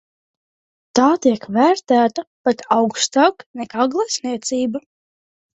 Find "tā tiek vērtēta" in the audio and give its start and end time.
0.99-2.25